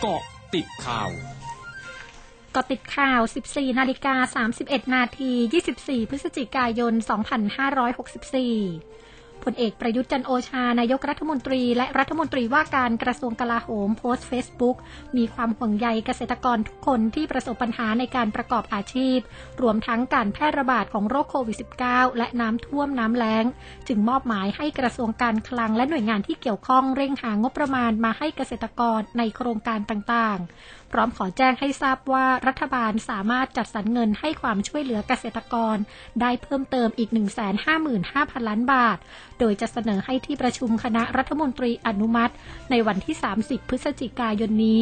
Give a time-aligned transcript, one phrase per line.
[0.00, 0.22] เกาะ
[0.54, 1.10] ติดข่าว
[2.54, 5.32] กาะติดข่าว 14 นาฬิกา 31 นาที
[5.70, 7.02] 24 พฤศจิกายน 2564
[9.44, 14.76] พลเอกประยุทธ์จันโอชา นายกรัฐมนตรี และรัฐมนตรีว่าการกระทรวงกลาโหมโพสต์เฟซบุ๊ก
[15.16, 19.18] มีความห่วงใยเกษตรกรทุกคนที่ประสบปัญหาในการประกอบอาชีพ
[19.62, 21.56] รวมทั้งการแพร่ระบาดของโรคโควิด
[21.88, 23.44] -19 และน้ำท่วมน้ำแล้ง
[23.88, 35.76] จึงมอบหมายให้กระทรวงการคลังและหน่วยงานที่เกี่ยวข้องเร่งหางบประมาณมาให้เกษตรกรในโครงการต่างๆพร้อมขอแจ้งให้ทราบว่ารัฐบาลสามารถจัดสรรเงินให้ความช่วยเหลือเกษตรกร
[36.20, 37.10] ได้เพิ่มเติมอีก
[37.78, 38.98] 155,000 ล้านบาท
[39.38, 42.32] โดยจะเสนอให้ที่ประชุมคณะรัฐมนตรีอนุมัติ
[42.70, 44.80] ในวันที่ 30 พฤศจิกายนนี้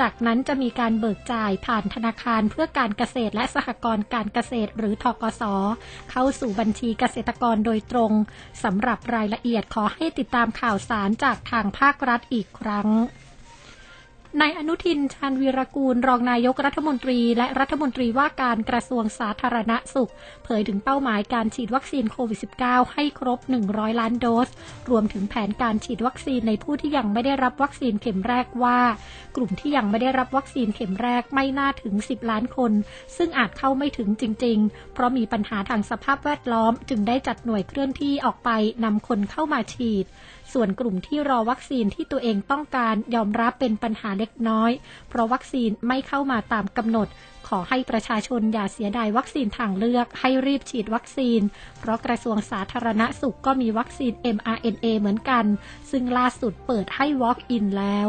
[0.00, 5.42] จากนั้นจะมีการเบิกจ่ายผ่านธนาคารเพื่อการเกษตรและสหกรณ์การเกษตรหรือทกส
[6.10, 8.12] เข้าสู่บัญชีเกษตรกรโดยตรง
[8.64, 12.88] สำหรับรายละเอียดขอให้ติดตามข่าวสารจากทางภาครัฐอีกครั้ง
[14.40, 20.10] นายอนุทินชาญวีรกูล รองนายกรัฐมนตรี และรัฐมนตรีว่าการกระทรวงสาธารณสุข
[20.44, 24.48] เผยถึงเป้าหมายการฉีดวัคซีนโควิด -19 ให้ครบ 100 ล้านโดส
[24.90, 28.80] รวมถึงแผนการฉีดวัคซีนในผู้ที่ยังไม่ได้รับวัคซีนเข็มแรกว่า
[29.36, 32.72] กลุ่มที่ยังไม่ได้รับวัคซีนเข็มแรกไม่น่าถึง 10 ล้านคน
[33.16, 38.50] ซึ่งอาจเข้าไม่ถึงจริง ๆ เพราะมีปัญหาทางสภาพแวดล้อม จึงได้จัดหน่วยเคลื่อนที่ออกไป
[38.84, 40.06] นำคนเข้ามาฉีด
[40.52, 44.70] ส่วนกลุ่มที่รอวัคซีนที่ตัวเองต้องการยอมรับเป็นปัญหาเล็กน้อย
[45.08, 47.08] เพราะวัคซีนไม่เข้ามาตามกำหนด
[47.48, 51.40] ขอให้ประชาชนอย่าเสียดายวัคซีนทางเลือก ให้รีบฉีดวัคซีน
[51.80, 55.44] เพราะกระทรวงสาธารณสุขก็มีวัคซีน mRNA เหมือนกัน
[55.90, 58.08] ซึ่งล่าสุดเปิดให้ Walk-in แล้ว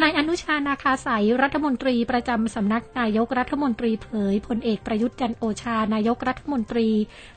[0.00, 6.88] นายอนุชานาคาสายรัฐมนตรีประจำสำนักนายกรัฐมนตรีเผยพลเอกประยุทธ์จันโอชานายกรัฐมนตรี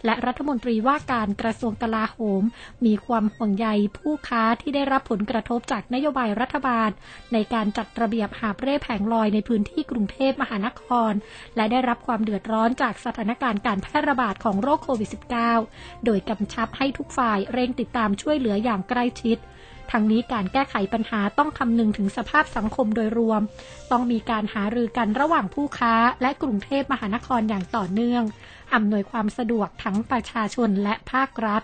[0.05, 2.43] และรัฐมนตรีว่าการกระทรวงกลาโหม
[2.85, 3.67] มีความห่วงใย
[3.97, 6.89] ผู้ค้าที่ได้รับผลกระทบจากนโยบายรัฐบาล
[7.33, 11.13] ในการจัดระเบียบหาเร่แผงลอยในพื้นที่กรุงเทพมหานคร
[11.55, 15.09] และได้รับความเดือดร้อนจากสถานการณ์การแพร่ระบาดของโรคโควิด
[15.57, 19.39] -19 โดยกำชับให้ทุกฝ่ายเร่งติดตามช่วยเหลืออย่างใกล้ชิด
[19.91, 23.41] ทั้งนี้การแก้ไขปัญหาต้องคำนึงถึงสภาพสังคมโดยรวม
[23.91, 28.23] ต้องมีการหารือกันระหว่างผู้ค้าและกรุงเทพมหานครอย่างต่อเนื่อง
[28.73, 31.63] อำนวยความสะดวกทั้งประชาชนและภาครัฐ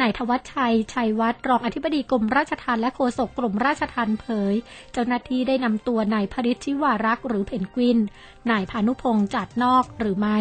[0.00, 4.54] นายทวัชชัย ชัยวัฒน์รองอธิบดีกรมราชทัณฑ์และโฆษกกรมราชทัณฑ์เผย
[4.92, 7.98] เจ้าหน้าที่ได้นำตัวนายพริชิวารักษ์หรือเพนกวิน
[8.50, 10.38] นายพานุพงษ์จัดนอกหรือไม้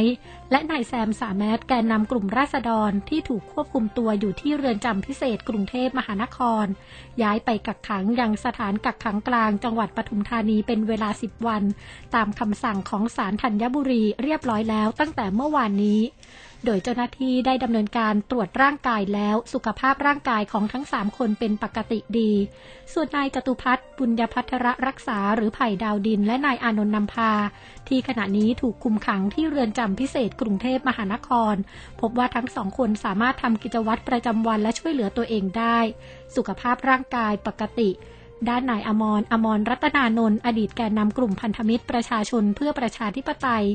[0.51, 6.65] และนายแซมสาแมตแกนนำกลุ่มราษฎรที่ถูกควบคุมตัวอยู่ที่เรือนจำพิเศษกรุงเทพมหานคร
[7.21, 11.63] ย้ายไปกักขังยังสถานกักขังกลางจังหวัดปทุมธานีเป็นเวลา 10 วัน
[12.15, 16.01] ตามคำสั่งของศาลธัญบุรีเรียบร้อยแล้วตั้งแต่เมื่อวานนี้
[16.65, 22.31] โดยเจ้าหน้าที่ได้ดำเนินการตรวจร่างกายแล้วสุขภาพร่างกายของทั้งสามคนเป็นปกติดี
[22.93, 27.31] ส่วนนายจตุพัฒน์บุญญพัทรรักษาหรือไผ่ดาวดิน และนายอานนท์นำพา
[27.87, 31.55] ที่ขณะนี้ถูกคุมขังที่เรือนจำพิเศษกรุงเทพมหานคร
[32.01, 35.79] พบว่าทั้งสองคนสามารถทำกิจวัตรประจำวันและช่วยเหลือตัวเองได้
[36.35, 37.89] สุขภาพร่างกายปกติ
[38.47, 43.65] ด้านนายอมรอมรรัตนานนท์อดีตแกนนำกลุ่มพันธมิตรประชาชนเพื่อประชาธิปไตย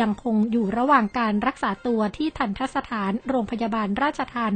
[0.00, 4.54] ยังคงอยู่ระหว่างการรักษาตัวที่ทันทสถานโรงพยาบาลราชทัน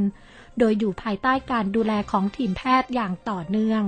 [0.59, 3.83] โดยอยู่ภายใต้การดูแลของทีมแพทย์อย่างต่อเนื่อง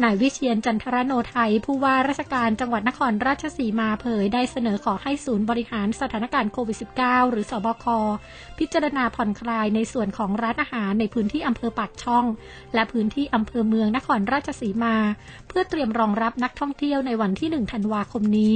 [0.00, 7.86] นายวิเชียนจันทรโนไทย ผู้ว่าราชการจังหวัดนครราชสีมาเผยได้เสนอขอให้ศูนย์บริหารสถานการณ์โควิด -19 หรือสอบค
[8.58, 12.24] พิจารณาผ่อนคลายในส่วนของร้านอาหารในพื้นที่อำเภอปากช่อง
[12.74, 14.96] และพื้นที่อำเภอเมืองนครราชสีมา
[15.48, 18.54] เพื่อเตรียมรองรับนักท่องเที่ยวในวันที่ 1 ธันวาคมนี้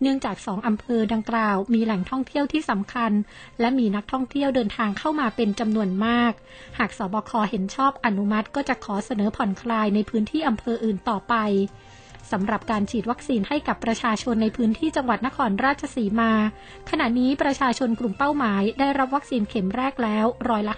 [0.00, 3.12] เนื่องจากสองอำเภอดังกล่าว มีแหล่งท่องเที่ยวที่สำคัญ
[3.60, 6.32] และมีนักท่องเที่ยวเดินทางเข้ามาเป็นจำนวนมาก
[6.78, 11.34] หากสบคเห็นชอบอนุมัติก็จะขอเสนอผ่อนคลายในพื้นที่อำเภออื่นต่อไป
[12.32, 16.32] สำหรับการฉีดวัคซีนให้กับประชาชนในพื้นที่จังหวัดนครราชสีมา
[16.90, 20.74] ขณะนี้ประชาชนกลุ่มเป้าหมายได้รับวัคซีนเข็มแรกแล้วร้อยละ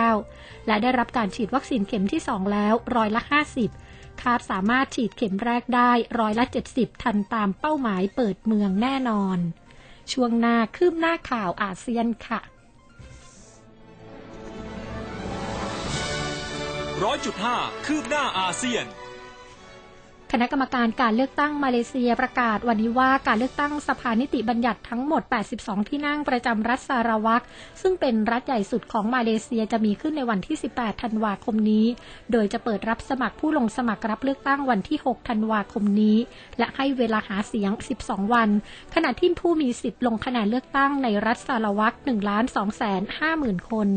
[0.00, 3.22] 59 และได้รับการฉีดวัคซีนเข็มที่ 2 แล้วร้อยละ
[3.72, 5.90] 50 คาดสามารถฉีดเข็มแรกได้
[6.20, 6.44] ร้อยละ
[6.74, 9.38] 70 ทันตามเป้าหมายเปิดเมืองแน่นอน
[10.12, 12.40] ช่วงหน้าคืบหน้าข่าวอาเซียนค่ะ
[17.04, 17.56] ร้อยจุดห้า
[17.86, 18.84] คืบหน้าอาเซียน
[20.32, 25.22] คณะกรรมการการเลือกตั้งมาเลเซียประกาศวันนี้ว่าการเลือกตั้งสภานิติบัญญัติทั้งหมด
[25.56, 27.44] 82 ที่นั่งประจำรัฐสารวัตร
[27.82, 31.86] ซึ่งเป็นรัฐใหญ่สุดของมาเลเซียจะมีขึ้นในวันที่ 18 ธันวาคมนี้
[32.32, 36.16] โดยจะเปิดรับสมัครผู้ลงสมัครรับเลือกตั้งวันที่ 6 ธันวาคมนี้
[36.58, 37.70] และให้เวลาหาเสียง
[38.02, 38.48] 12 วัน
[38.94, 43.02] ขณะที่ผู้มีสิทธิ์ลงคะแนนเลือกตั้งในรัฐสารวัตร1ล้าน2แสน
[43.36, 43.90] 50,000 คน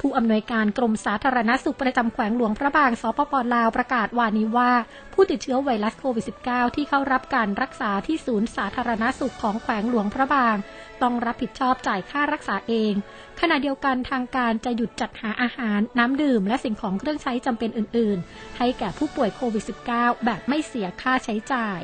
[0.00, 4.72] ผู้อำนวยการกรมสาธารณสุขประจำแขวงหลวงพระบางสปปลาวประกาศวานี้ว่า
[5.12, 10.56] ผู้ติดเชื้อไวรัสโควิด -19 ที่เข้ารับการรักษาที่ศูนย์สาธารณสุขของแขวงหลวงพระบาง
[11.02, 12.92] ต้องรับผิดชอบจ่ายค่ารักษาเอง
[13.40, 21.80] ขณะเดียวกันทางการจะหยุดจัดหาอาหาร น้ำดื่ม และสิ่งของเครื่องใช้จำเป็นอื่น ๆ ให้แก่ผู้ป่วยโควิด -19 แบบไม่เสียค่าใช้จ่าย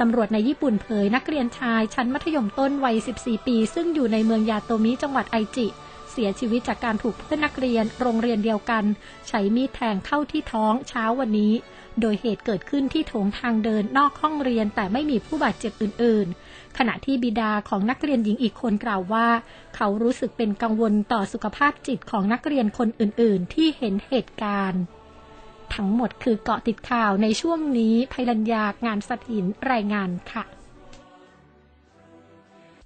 [0.00, 5.68] ตำรวจในญี่ปุ่นเผยนักเรียนชายชั้นมัธยมต้นวัย 14 ปี ซึ่งอยู่ในเมืองยาโตมิจังหวัดไอจิ
[6.12, 8.84] เสียชีวิตจากการถูกเพื่อนนักเรียนโรงเรียนเดียวกัน
[9.28, 11.52] ใช้มีดแทงเข้าที่ท้องเช้าวันนี้
[12.00, 19.28] โดยเหตุเกิดขึ้นที่โถงทางเดินนอกห้องเรียนแต่ไม่มีผู้บาดเจ็บอื่น ๆ ขณะที่บิดาของนักเรียนหญิงอีกคนกล่าวว่า
[19.76, 24.82] เขารู้สึกเป็นกังวลต่อสุขภาพจิตของนักเรียนคนอื่น ๆ ที่เห็นเหตุการณ์
[25.74, 30.44] ทั้งหมดคือเกาะติดข่าวในช่วงนี้ภัยรัญญางานสถินรายงานค่ะ